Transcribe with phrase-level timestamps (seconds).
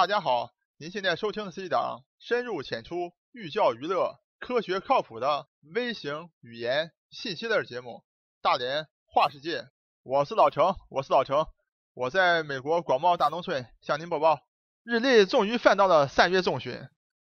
[0.00, 7.90] 大家好，您现在收听的是一档深入浅出、寓教于乐、科学靠谱的微型语言信息类节目
[8.40, 9.58] 《大连话世界》。
[10.02, 11.46] 我是老程，我是老程，
[11.92, 14.40] 我在美国广袤大农村向您播报。
[14.84, 16.88] 日历终于翻到了三月中旬，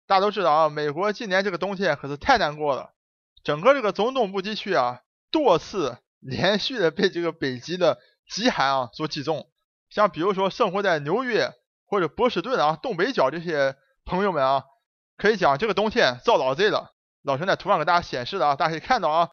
[0.08, 2.96] 大家都知道啊，美国今年这个冬天可是太难过了，
[3.44, 9.52] 整个这个中东部地区啊，多次连续的被这个北极的极寒啊所击中。
[9.92, 11.54] 像比如说生活在纽约。
[11.86, 13.76] 或者波士顿啊，东北角这些
[14.06, 14.64] 朋友们啊，
[15.18, 16.92] 可以讲这个冬天遭老贼了。
[17.24, 19.30] 老陈在图上给大家显示的啊，大家可以看到啊，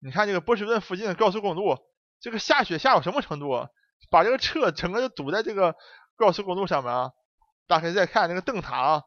[0.00, 1.78] 你看这个波士顿附近的高速公路，
[2.20, 3.68] 这个下雪下到什么程度？
[4.10, 5.74] 把这个车整个就堵在这个
[6.16, 7.10] 高速公路上面啊。
[7.66, 9.02] 大家可以再看那个灯塔啊，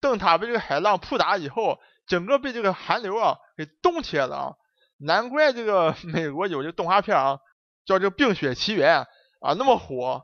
[0.00, 4.52] 灯塔被这个海浪扑打以后，整个被这个寒流啊给冻结了啊。
[4.98, 7.38] 难怪这个 美国有这个动画片啊，
[7.84, 9.00] 叫这个《冰雪奇缘》
[9.46, 10.22] 啊，那么火。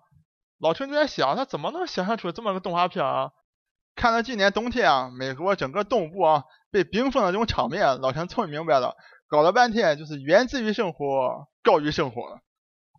[0.59, 3.30] 老陈就在想，他怎么能想象出这么个动画片啊？
[3.95, 8.97] 看到今年冬天啊，美国整个东部啊被冰封的这种场面，老陈终于明白了。
[9.29, 12.41] 搞了半天就是源自于生活，高于生活。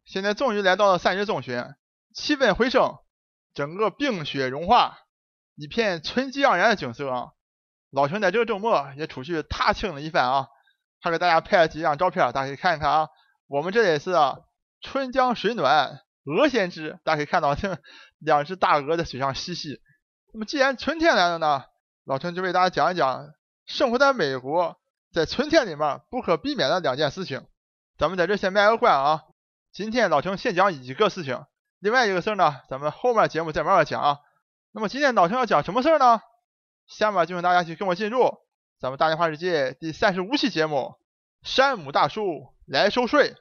[0.05, 1.63] 现在终于来到了三月中旬，
[2.13, 2.97] 气温回升，
[3.53, 4.99] 整个冰雪融化，
[5.55, 7.29] 一片春季盎然的景色啊！
[7.91, 10.47] 老陈在这个周末也出去踏青了一番啊，
[11.01, 13.07] 还给大家拍了几张照片，大家可以看一看啊。
[13.47, 14.13] 我们这里是
[14.81, 16.01] 春江水暖。
[16.29, 17.79] 鹅先知，大家可以看到这
[18.19, 19.81] 两只大鹅在水上嬉戏。
[20.33, 21.63] 那么既然春天来了呢，
[22.05, 23.33] 老陈就为大家讲一讲
[23.65, 24.79] 生活在美国
[25.11, 27.45] 在春天里面不可避免的两件事情。
[27.97, 29.23] 咱们在这先卖个关啊，
[29.71, 31.45] 今天老陈先讲一个事情，
[31.79, 34.19] 另外一个事儿呢，咱们后面节目再慢慢讲啊。
[34.71, 36.21] 那么今天老陈要讲什么事儿呢？
[36.87, 38.37] 下面就请大家去跟我进入
[38.79, 40.95] 咱们大连话世界第三十五期节目——
[41.43, 43.35] 山姆大叔来收税。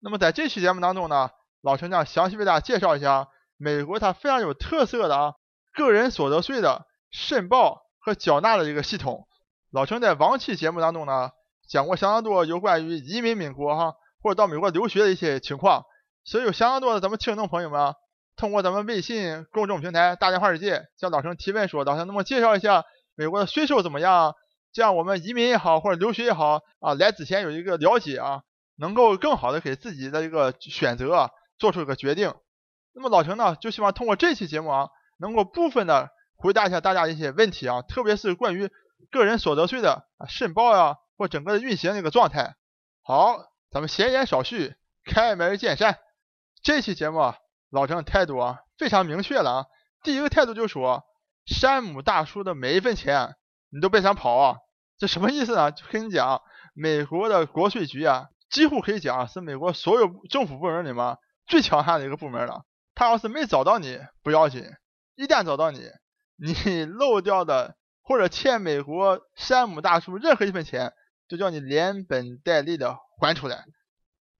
[0.00, 1.30] 那么在这期节目当中呢。
[1.66, 5.32] 老陈呢详细为大家介绍一下美国它非常有特色的啊
[5.74, 9.26] 个人所得税的申报和缴纳的一个系统。
[9.72, 11.30] 老陈在往期节目当中呢
[11.68, 15.82] 讲过相当多有关于移民美国哈或者到美国留学的一些情况，
[16.24, 17.94] 所以有相当多的咱们听众朋友们啊
[18.36, 22.84] 通过咱们微信公众平台大电话世界向老陈提问说，老陈那么介绍一下
[23.16, 24.36] 美国的税收怎么样？
[24.72, 28.42] 这样我们移民也好或者留学也好啊来之前有一个了解啊，
[28.76, 31.28] 能够更好的给自己的一个选择。
[31.58, 32.34] 做出一个决定，
[32.92, 38.70] 那么老陈呢就希望通过这期节目啊，能够部分的回答一下大家一些问题啊，特别是关于
[39.10, 42.56] 个人所得税的啊申报呀或整个的运行的一个状态。
[43.02, 43.38] 好，
[43.70, 44.74] 咱们闲言少叙，
[45.04, 45.98] 开门见山。
[46.62, 47.36] 这期节目啊，
[47.70, 49.66] 老陈的态度啊非常明确了啊，
[50.02, 51.04] 第一个态度就说，
[51.46, 53.36] 山姆大叔的每一分钱
[53.70, 54.56] 你都别想跑啊，
[54.98, 55.72] 这什么意思呢？
[55.72, 56.42] 就跟你讲，
[56.74, 61.16] 美国的国税局啊，几乎可以讲是美国所有政府部门里面。
[61.46, 62.64] 最强悍的一个部门了，
[62.94, 64.64] 他要是没找到你不要紧，
[65.14, 65.88] 一旦找到你，
[66.36, 70.92] 你漏掉的或者欠美国山姆大叔任何一分钱，
[71.28, 73.64] 就叫你连本带利的还出来。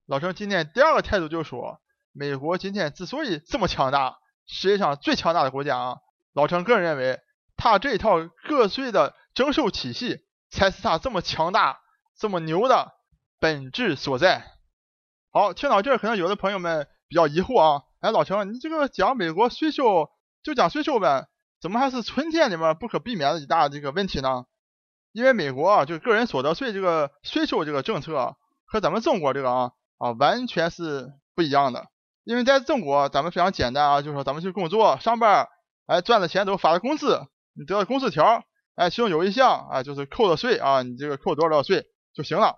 [0.07, 1.81] 老陈今天第二个态度就是说，
[2.13, 4.17] 美国今天之所以这么强大，
[4.47, 5.97] 世界上最强大的国家啊，
[6.33, 7.21] 老陈个人认为，
[7.57, 8.19] 他这一套
[8.49, 11.79] 个税的征收体系才是他这么强大、
[12.19, 12.93] 这么牛的
[13.39, 14.45] 本质所在。
[15.31, 16.89] 好，听到这儿，可能有的朋友们。
[17.09, 20.11] 比较疑惑啊，哎，老陈，你这个讲美国税收
[20.43, 21.29] 就讲税收呗，
[21.61, 24.45] 怎么还是春天里面不可避免的一大这个问题呢？
[25.13, 31.87] 因为美国啊，就个人所得税这个税收这个政策和咱们中国这个啊啊完全是不一样的。
[32.25, 35.49] 因为在中国，咱们非常简单啊，就是说咱们去工作上班，
[35.87, 37.21] 哎，赚的钱都发的工资，
[37.55, 38.43] 你得到工资条，
[38.75, 42.57] 哎，其中有一项啊就是扣的税啊，你这个扣多少多少税就行了。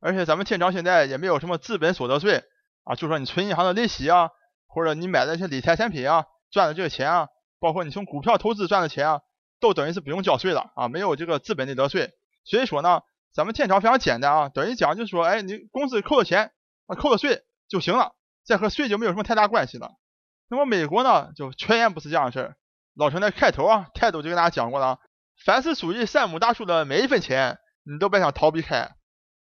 [0.00, 2.42] 而且咱们天朝现在也没有什么资本所得税。
[2.84, 4.30] 啊，就说你存银行的利息啊，
[4.66, 7.28] 或者你买的一些理财产品啊，赚的这个钱啊，
[7.58, 9.20] 包括你从股票投资赚的钱啊，
[9.60, 12.12] 都等于是不用交税了啊，没有这个资本利得税。
[12.44, 13.00] 所以说呢，
[13.32, 16.52] 咱们天朝非常简单啊，等于讲就是说，哎，你工资扣的钱
[16.86, 18.12] 啊，扣的税就行了，
[18.44, 19.92] 再和税就没有什么太大关系了。
[20.48, 22.56] 那么美国呢，就全然不是这样的事儿。
[22.94, 24.98] 老陈在开头啊，态度就跟大家讲过了，
[25.44, 28.90] 凡是属于山姆大叔的每一分钱，你都别想逃避开。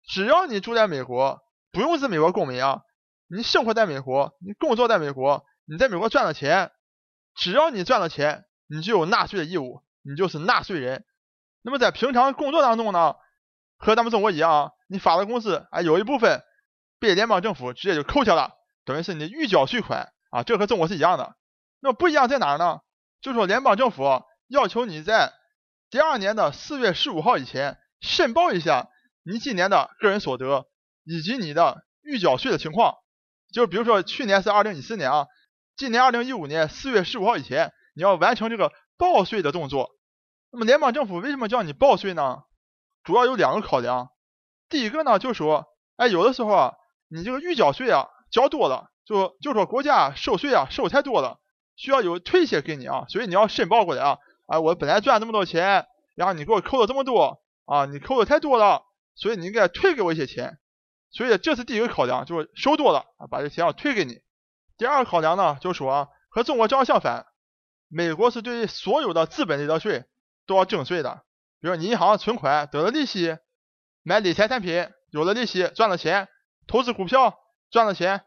[0.06, 1.40] 只要你住在美国，
[1.72, 2.82] 不用是美国公民啊。
[3.28, 6.70] 你生活在美国，你工作在美国，你在美国赚了钱，
[7.34, 11.04] 只要你赚了钱，你就有纳税的义务，你就是纳税人。
[11.62, 13.16] 那么在平常工作当中呢，
[13.78, 16.42] 和咱们中国一样，你发的工资啊，有一部分
[16.98, 18.52] 被联邦政府直接就扣下了，
[18.84, 21.34] 等于是你的预缴税款啊，这和中国是一样的。
[21.80, 22.80] 那么不一样在哪儿呢？
[23.20, 25.32] 就是说联邦政府要求你在
[25.88, 28.90] 第二年的四月十五号以前申报一下
[29.22, 30.66] 你今年的个人所得
[31.04, 32.96] 以及你的预缴税的情况。
[33.54, 35.28] 就比如说去年是二零一四年啊，
[35.76, 39.90] 今年二零一五年四月十五号以前，你要完成这个报税的动作。
[40.50, 42.42] 那么联邦政府为什么叫你报税呢？
[43.04, 44.08] 主要有两个考量。
[44.68, 45.66] 第一个呢，就是说，
[45.96, 46.72] 哎，有的时候啊，
[47.08, 51.38] 你这个预缴税啊交多了，就就说国家收税啊收太多了，
[51.76, 54.18] 需要有退一些给你啊，所以你要申报过来啊。
[54.46, 55.86] 啊，我本来赚这么多钱，
[56.16, 58.82] 然后你给我扣了这么多啊，你扣的太多了，
[59.14, 60.58] 所以你应该退给我一些钱。
[61.14, 64.20] 所以这是第一个考量，就是收多了啊，把这钱要退给你。
[64.76, 67.24] 第二个考量呢，就是说啊，和中国正好相反，
[67.88, 70.04] 美国是对所有的资本利得税
[70.44, 71.22] 都要征税的。
[71.60, 73.38] 比如你银行存款得了利息，
[74.02, 76.28] 买理财产品有了利息赚了钱，
[76.66, 77.38] 投资股票
[77.70, 78.24] 赚了钱，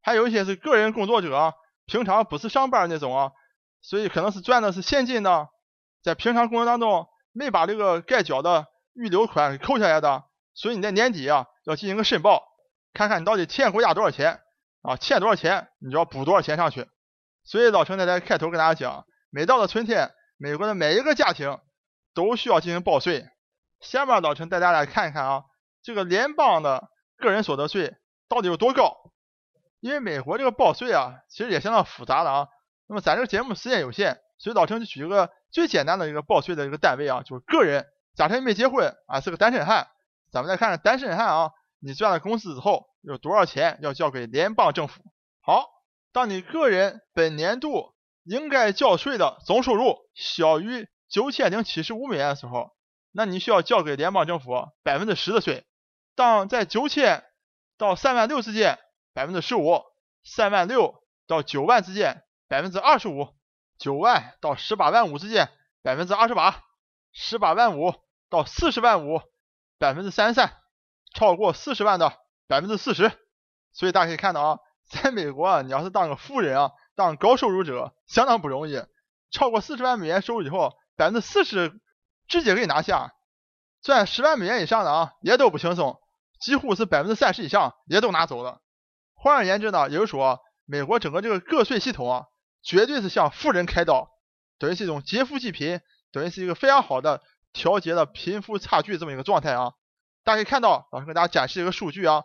[0.00, 1.52] 还有一些是个人工作者，
[1.84, 3.32] 平常不是上班那种啊，
[3.82, 5.48] 所以可能是赚的是现金的。
[6.02, 12.42] 在平常工作当中没把这个该缴的预留款给扣下来的，所以你在年底啊要进行个申报，
[12.92, 14.40] 看看你到底欠国家多少钱
[14.82, 16.86] 啊，欠多少钱你就要补多少钱上去。
[17.44, 21.58] 所以老陈在在开头跟大家讲，每到了春天，美国的每一个家庭
[22.14, 23.26] 都需要进行报税。
[23.80, 25.44] 下面老陈带大家来看一看啊，
[25.82, 27.96] 这个联邦的个人所得税
[28.28, 28.96] 到底有多高？
[29.80, 32.48] 因为美国这个报税啊，其实也相当复杂的啊。
[32.86, 35.30] 那么咱这个节目时间有限，所以老陈就举一个。
[35.52, 37.84] 最简单的一个报税的一个单位啊，就是个人。
[38.14, 39.88] 假设你没结婚啊，是个单身汉，
[40.30, 41.50] 咱们再看看单身汉啊，
[41.80, 45.02] 你赚了工资之后有多少钱要交给联邦政府？
[45.40, 45.68] 好，
[46.12, 47.94] 当你个人本年度
[48.24, 52.70] 应该交税的总收入小于九千零七十五美元的时候，
[53.12, 55.66] 那你需要交给联邦政府百分之十的税。
[56.14, 57.24] 当在九千
[57.76, 58.78] 到三万六之间，
[59.12, 59.82] 百分之十五；
[60.22, 63.28] 三万六到九万之间，百分之二十五。
[63.78, 65.48] 九万到十八万五之间，
[65.82, 66.62] 百分之二十八；
[67.12, 67.94] 十八万五
[68.28, 69.22] 到四十万五，
[69.80, 70.50] 百分之三十三；
[71.14, 72.12] 超过四十万的，
[72.46, 73.10] 百分之四十。
[73.72, 78.80] 所以大家可以看到啊，在美国啊，你要是当个富人啊，当高收入者，相当不容易。
[79.32, 81.80] 超过四十万美元收入以后，百分之四十
[82.28, 83.14] 直接给你拿下。
[83.82, 85.98] 赚十万美元以上的啊，也都不轻松，
[86.38, 88.60] 几乎是百分之三十以上也都拿走了。
[89.14, 92.26] 换而言之呢，也就是说，美国整个这个个税系统啊。
[92.62, 94.10] 绝对是向富人开刀，
[94.58, 95.80] 等于是一种劫富济贫，
[96.12, 99.72] 等于是一个非常好的调节了贫富差距这么一个状态啊。
[100.24, 102.24] 大家可以看到，老师给大家展示一个数据啊。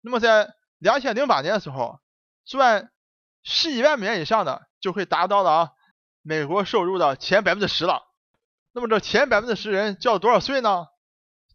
[0.00, 2.00] 那么在两千零八年的时候，
[2.44, 2.90] 赚
[3.42, 5.70] 十一万美元以上的就会达到了啊
[6.22, 8.02] 美国收入的前百分之十了。
[8.72, 10.86] 那么这前百分之十人交了多少税呢？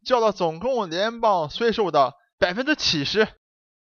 [0.06, 3.28] 交了总共联邦税收的百分之七十。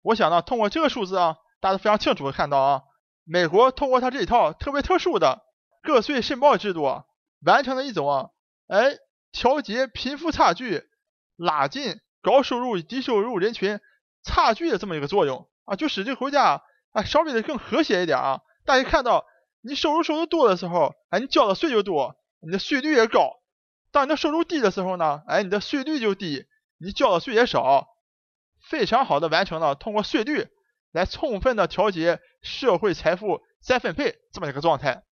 [0.00, 2.82] 我想呢，通过这个数字啊，大家都非常清楚的看到啊。
[3.24, 5.42] 美国通过它这一套特别特殊的
[5.82, 7.04] 个税申报制度啊，
[7.44, 8.28] 完成了一种啊，
[8.68, 8.96] 哎，
[9.32, 10.84] 调节贫富差距、
[11.36, 13.80] 拉近高收入与低收入人群
[14.22, 18.40] 差距的这么一个作用啊，就使这个国家啊稍微的更和谐一点啊。
[18.64, 19.26] 大家看到，
[19.60, 23.40] 你收入收入多的时候，哎，你交的税就多，你的税率也高；
[23.92, 26.46] 当你的收入低的时候呢，哎，你的税率就低，
[26.78, 27.88] 你交的税也少。
[28.68, 30.48] 非常好的完成了通过税率
[30.92, 32.20] 来充分的调节。
[32.40, 35.02] 社会财富再分配这么一个状态，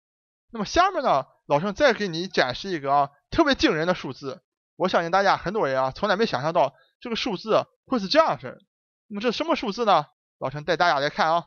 [0.53, 4.41] 那么下面呢，老郑再给你展示一个啊特别惊人的数字，
[4.75, 8.59] 我相信大家很多人啊从来没想象到这个数字会是这样式。
[9.07, 10.05] 那么这什么数字呢？
[10.39, 11.45] 老陈带大家来看啊，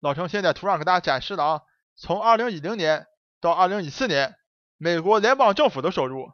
[0.00, 1.62] 老陈现在图上给大家展示了啊，
[1.96, 3.06] 从二零一零年
[3.40, 4.34] 到二零一四年，
[4.76, 6.32] 美国联邦政府的收入，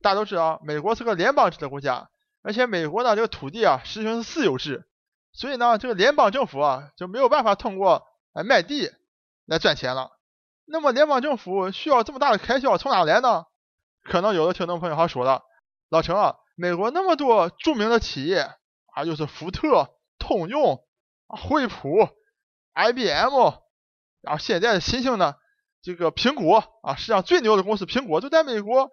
[0.00, 2.10] 大家都知道，美国是个联邦制的国家，
[2.42, 4.88] 而且美国呢这个土地啊实行是私有制，
[5.32, 8.06] 所以呢这个联邦政府啊就没有办法通过。
[8.34, 8.90] 哎，卖地
[9.44, 10.10] 来赚钱了。
[10.64, 13.44] 那么联邦政府需要这么大的开销从哪来呢？
[14.02, 15.42] 可能有的听众朋友还说了，
[15.88, 18.48] 老陈啊，美国那么多著名的企业
[18.94, 20.84] 啊，就是福特、通用、
[21.28, 22.08] 惠普、
[22.74, 23.34] IBM，
[24.20, 25.38] 然后现在新兴的
[25.82, 28.90] 这个苹果啊，世界上最牛的公司苹果就在美国，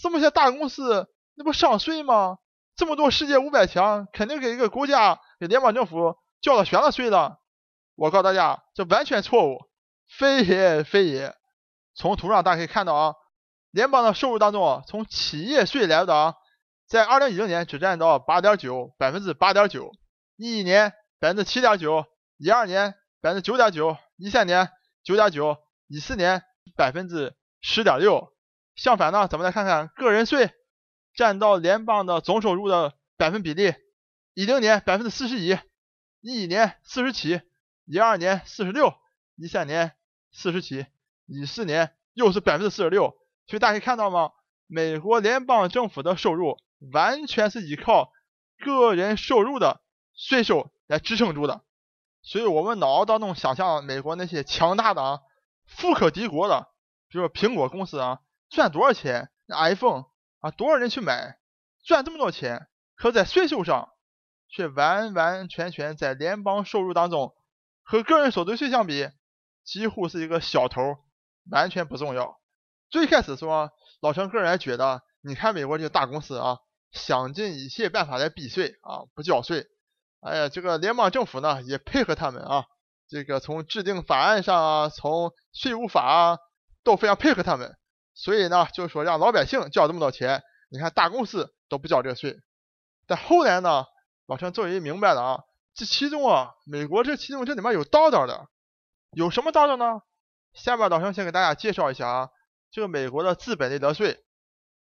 [0.00, 2.38] 这么些大公司那不上税吗？
[2.76, 7.38] 这么多世界五百强，肯定给一个国家给联邦政府交了全的税了。
[7.94, 9.58] 我告诉大家，这完全错误，
[10.08, 11.34] 非也非也。
[11.94, 13.14] 从图上大家可以看到啊，
[13.70, 16.34] 联邦的收入当中啊，从企业税来的啊，
[16.86, 19.92] 在二零一零年只占到八点九百分之八点九，
[20.36, 22.04] 一一年百分之七点九，
[22.36, 24.70] 一二年百分之九点九，一三年
[25.02, 26.42] 九点九，一四年
[26.76, 28.32] 百分之十点六。
[28.74, 30.50] 相反呢，咱们来看看个人税
[31.14, 33.74] 占到联邦的总收入的百分比例，
[34.34, 35.58] 一零年百分之四十一，
[36.20, 37.42] 一一年四十七。
[37.86, 38.94] 一二年四十六，
[39.34, 39.96] 一三年
[40.30, 40.86] 四十七，
[41.26, 43.12] 一四年又是百分之四十六，
[43.50, 44.30] 所以大家可以看到吗？
[44.68, 46.56] 美国联邦政府的收入
[46.92, 48.12] 完全是依靠
[48.60, 49.82] 个人收入的
[50.14, 51.64] 税收来支撑住的，
[52.22, 55.18] 所以我们脑当中想象美国那些强大的啊
[55.66, 56.68] 富可敌国的，
[57.08, 60.04] 比如说苹果公司啊，赚多少钱那？iPhone
[60.38, 61.36] 啊，多少人去买，
[61.84, 63.88] 赚这么多钱，可在税收上
[64.48, 67.34] 却完完全全在联邦收入当中
[67.82, 69.08] 和个人所得税相比，
[69.64, 70.98] 几乎是一个小头，
[71.50, 72.39] 完全不重要。
[72.90, 73.70] 最开始说，
[74.00, 76.58] 老陈个人觉得，你看美国这个大公司啊，
[76.90, 79.66] 想尽一切办法来避税啊，不交税。
[80.20, 82.64] 哎呀，这个联邦政府呢也配合他们啊，
[83.08, 86.38] 这个从制定法案上啊，从税务法啊
[86.82, 87.78] 都非常配合他们，
[88.12, 92.36] 所以呢就说让老百姓交这么多钱，你看大公司都不交这个税。
[93.06, 93.84] 但后来呢，
[94.26, 95.40] 老陈终于明白了啊，
[95.74, 98.48] 这其中啊，美国这其中这里面有道道的，
[99.12, 100.02] 有什么道道呢？
[100.54, 102.28] 下面老陈先给大家介绍一下啊，
[102.70, 104.22] 这个美国的资本利得税。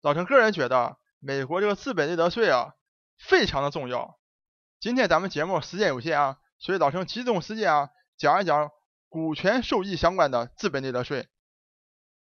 [0.03, 2.75] 老陈个人觉得，美国这个资本利得税啊，
[3.19, 4.19] 非常的重要。
[4.81, 8.71] 今天咱们节目时间有限啊，所以老陈集中时间啊讲一讲
[9.09, 11.29] 股权收益相关的资本利得税。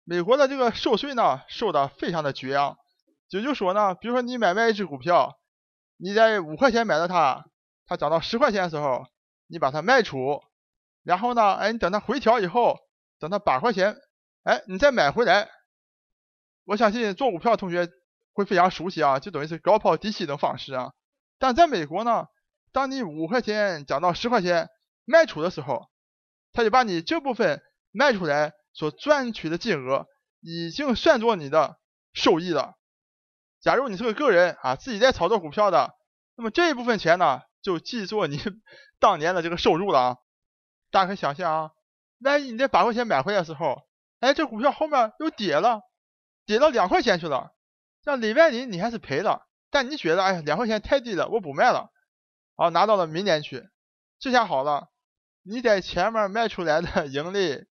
[0.04, 2.76] 美国的这个收税呢收的非常的绝啊，
[3.30, 5.38] 也就是说呢，比如说你买卖一只股票，
[5.96, 7.46] 你在五块钱买的它，
[7.86, 9.06] 它涨到十块钱的时候，
[9.46, 10.42] 你把它卖出，
[11.02, 12.78] 然后呢，哎，你等它回调以后，
[13.18, 13.96] 等它八块钱，
[14.44, 15.50] 哎，你再买回来。
[16.64, 17.90] 我相信做股票的同学
[18.32, 20.92] 会非常熟悉啊，就等于是高抛低吸的方式啊。
[21.38, 22.28] 但在美国呢？
[22.72, 24.68] 当你五块钱涨到十块钱
[25.04, 25.88] 卖出的时候，
[26.52, 30.08] 他就把你这部分卖出来所赚取的金额
[30.40, 31.78] 已经算作你的
[32.12, 32.76] 收益了。
[33.60, 35.94] 假如你是个个人啊，自己在操作股票的，
[36.34, 38.38] 那么这一部分钱呢，就记作你
[38.98, 40.16] 当年的这个收入了啊。
[40.90, 41.70] 大家可以想象啊，
[42.20, 43.82] 万一你在八块钱买回来的时候，
[44.20, 45.82] 哎，这股票后面又跌了，
[46.46, 47.54] 跌到两块钱去了，
[48.04, 51.90] 像里外里你还是赔了，但你觉得哎呀，两块钱太低了，我不卖了。
[52.56, 53.68] 好，拿到了明年去，
[54.18, 54.88] 这下好了，
[55.42, 57.66] 你在前面卖出来的 盈利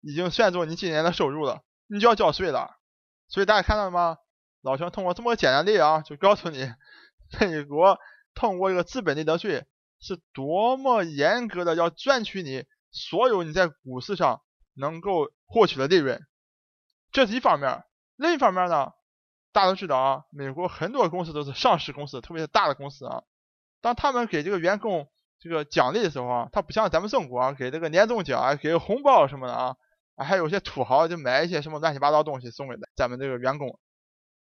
[0.00, 2.76] 已经算作你今年的收入了，你就要交税了。
[3.28, 4.18] 所以大家看到了吗？
[4.62, 6.72] 老熊通过这么个简单例啊，就告诉你，
[7.40, 7.98] 美国
[8.34, 9.64] 通过这个资本利得税
[10.00, 14.42] 是多么严格的要赚取你所有你在股市上
[14.76, 16.20] 能够获取的利润。
[17.12, 17.84] 这是一方面，
[18.16, 18.92] 另一方面呢，
[19.52, 23.22] 大家都知道啊，美国很多公司都是上市公司，特别是大的公司啊。
[23.80, 29.76] 当他们给这个员工这个奖励的时候啊，他不像咱们中国啊给这个年终奖啊，给红包什么的啊，
[30.16, 33.78] 还有些土豪就买一些什么乱七八糟东西送给咱们这个员工。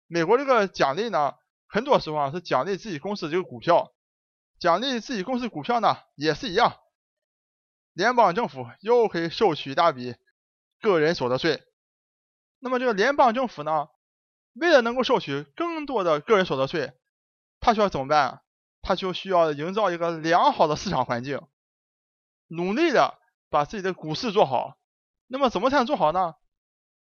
[0.06, 1.34] 美国这个奖励呢，
[1.68, 3.92] 很多时候啊是奖励自己公司这个股票，
[4.58, 6.76] 奖励自己公司股票呢也是一样，
[8.00, 10.16] 联邦政府又可以收取一大笔
[10.80, 11.62] 个人所得税。
[12.58, 13.88] 那么这个联邦政府呢，
[14.54, 16.94] 为了能够收取更多的个人所得税，
[17.60, 18.40] 他需要怎么办？
[18.80, 21.42] 他就需要营造一个良好的市场环境，
[22.46, 23.18] 努力的
[23.50, 24.78] 把自己的股市做好。
[25.26, 26.36] 那么怎么才能做好呢？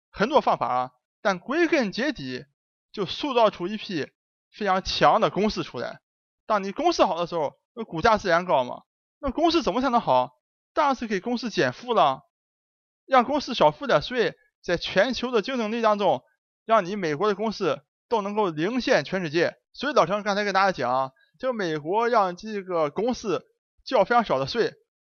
[0.09, 0.91] 很多方法啊，
[1.21, 2.47] 但归根结底
[2.91, 4.11] 就塑造出一批
[4.49, 6.01] 非常强的公司出来。
[6.47, 8.85] 当你公司好的时候，那股价自然高嘛。
[9.19, 10.38] 那公司怎么才能好？
[10.73, 12.21] 当然是给公司减负了，
[13.05, 16.23] 让公司少付点税，在全球的竞争力当中，
[16.65, 19.55] 让你美国的公司都能够领先全世界。
[19.73, 21.11] 所以老陈刚才跟大家讲。
[21.39, 23.45] 就美国让这个公司
[23.85, 24.73] 交非常少的税，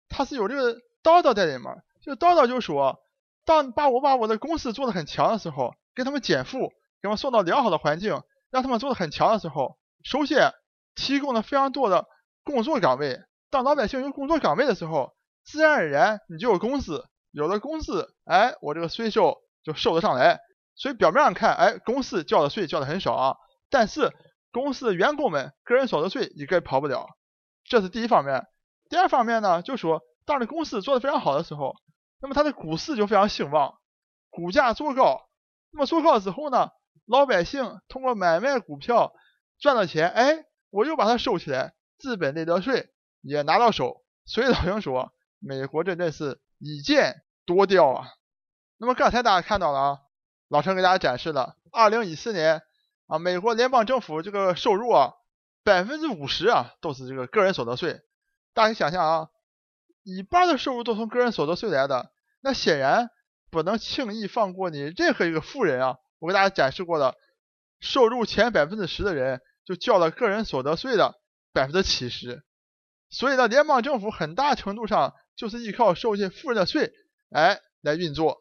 [0.09, 1.61] 它是有这个道道在里面。
[2.01, 2.99] 这个道道就说，
[3.45, 6.69] 当把我把我的公司做的很强的时候，给他们减负，
[6.99, 10.51] 给他们送到良好的环境，让他们做的很强的时候，首先
[10.95, 12.07] 提供了非常多的
[12.43, 13.21] 工作岗位。
[13.51, 15.14] 当老百姓有工作岗位的时候，
[15.45, 20.39] 自然而然你就有工资，有了工资，哎，我这个税收就收得上来。
[20.75, 23.35] 所以表面上看，哎，公司交的税交的很少啊，
[23.69, 24.11] 但是。
[24.51, 27.07] 公司的员工们个人所得税一个也跑不了，
[27.65, 28.45] 这是第一方面。
[28.87, 31.75] 第二方面呢，就说当这公司做得非常好的时候，
[32.21, 33.77] 那么它的股市就非常兴旺，
[34.29, 35.27] 股价做高。
[35.71, 36.69] 那么做高之后呢，
[37.05, 39.11] 老百姓通过买卖股票
[39.59, 44.05] 赚到钱，哎，我又把它收起来，资本利得税也拿到手。
[44.23, 45.11] 所以老杨说，
[45.45, 48.07] 美国这真是以贱多刁啊。
[48.77, 49.97] 那么刚才大家看到了啊，
[50.47, 52.63] 老陈给大家展示了二零一四年。
[53.07, 55.13] 啊，美国联邦政府这个收入啊，
[55.63, 58.01] 百分之五十啊都是这个个人所得税。
[58.55, 59.27] 大家想象啊，
[60.01, 62.11] 一半的收入都从个人所得税来的，
[62.41, 63.11] 那显然
[63.51, 65.97] 不能轻易放过你任何一个富人啊。
[66.17, 67.13] 我给大家展示过的，
[67.79, 71.13] 收入前百分之十的人就交了个人所得税的
[71.53, 72.43] 百分之七十。
[73.11, 76.91] 所以呢，联邦政府很大程度上就是依靠收些富人的税，
[77.31, 78.39] 哎，来运作。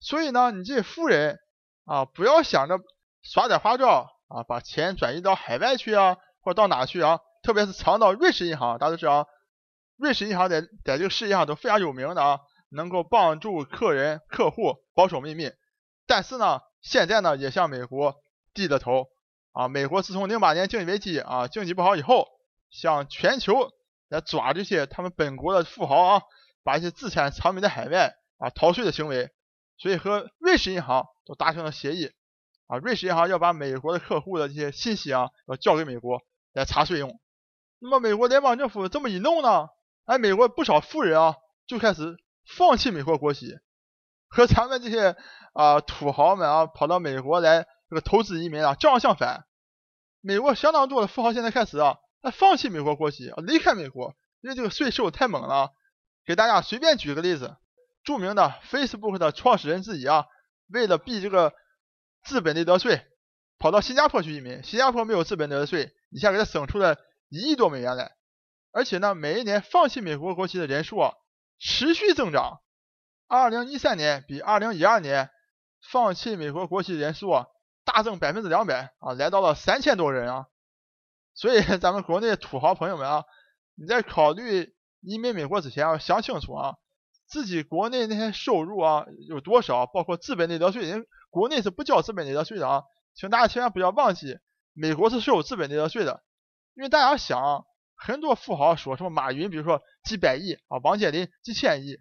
[0.00, 1.38] 所以呢，你这富人
[1.84, 2.78] 啊，不要想着。
[3.24, 7.20] 耍点花招啊，把钱转移到海外去啊，或者到哪去啊？
[7.44, 9.28] 特别是藏到瑞士银行，大家都知道，
[9.96, 15.52] 瑞士银行在在这个世界上都非常有名的啊，能够帮助客人客户保守秘密。
[16.04, 18.16] 但是呢，现在呢也向美国
[18.54, 19.06] 低着头
[19.52, 19.68] 啊。
[19.68, 22.26] 美国自从零八年经济危机啊经济不好以后，
[22.72, 23.70] 向全球
[24.12, 26.22] 来抓这些他们本国的富豪啊，
[26.62, 29.30] 把一些资产藏匿在海外啊逃税的行为，
[29.78, 32.12] 所以和瑞士银行都达成了协议
[32.66, 32.76] 啊。
[32.76, 36.20] 瑞士银行要把美国的客户的这些信息啊要交给美国
[36.52, 37.18] 来查税用。
[37.78, 39.68] 那么美国联邦政府这么一弄呢，
[40.04, 43.56] 哎，美国不少富人啊就开始放弃美国国籍，
[44.28, 45.16] 和咱们这些
[45.54, 49.46] 啊土豪们啊跑到美国来这个投资移民啊正好相反。
[50.20, 55.72] 美国相当多的富豪现在开始啊，那放弃美国国籍啊，离开美国，因为这个税收太猛了。
[56.24, 57.56] 给大家随便举个例子，
[58.04, 60.26] 著名的 Facebook 的创始人之一啊，
[60.68, 61.52] 为了避这个
[62.24, 63.04] 资本利得税，
[63.58, 64.62] 跑到新加坡去移民。
[64.62, 66.96] 新加坡没有资本利得税，一下给他省出了。
[67.28, 68.12] 一亿多美元来，
[68.72, 71.14] 而且呢，每一年放弃美国国籍的人数啊
[71.58, 72.60] 持续增长。
[73.26, 75.30] 二零一三年比二零一二年
[75.90, 77.46] 放弃美国国籍人数啊
[77.86, 80.46] 大增百分之两百啊，来到了三千多人啊。
[81.34, 83.24] 所以 咱们国内土豪朋友们啊，
[83.74, 86.74] 你在考虑移民美国之前要想清楚啊，
[87.26, 92.82] 自己国内那些收入啊有多少，包括资本利得税，人国内是不交资本利得税的啊，
[93.14, 94.38] 请大家千万不要忘记，
[94.74, 96.22] 美国是收资本利得税的。
[96.74, 101.98] 因为大家想，很多富豪说什么马云，比如说几百亿啊，王健林几千亿，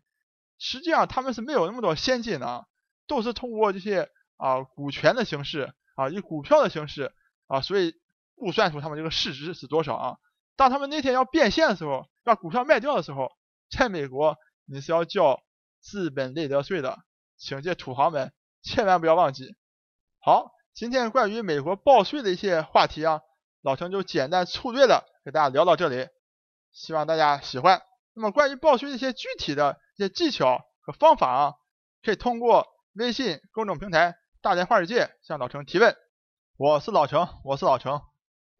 [0.57, 2.67] 实际上他们是没有那么多现金的，
[3.07, 7.13] 都是通过这些啊股权的形式啊，以股票的形式
[7.47, 7.93] 啊，所以
[8.41, 10.17] 估算出他们这个市值是多少啊。
[10.55, 13.31] 当他们那天要变现的时候，把股票卖掉的时候，
[13.69, 15.39] 在美国你是要交
[15.79, 16.97] 资本利得税的，
[17.37, 18.33] 请这土豪们
[18.63, 19.55] 千万不要忘记。
[20.19, 23.21] 好，今天关于美国报税的一些话题啊。
[23.61, 26.07] 老陈就简单粗略的给大家聊到这里，
[26.71, 27.79] 希望大家喜欢。
[28.15, 31.53] 那么关于报税的一些具体的一些技巧和方法啊，
[32.03, 35.95] 可以通过微信公众平台“大连话世界”向老陈提问。
[36.57, 38.01] 我是老陈，我是老陈，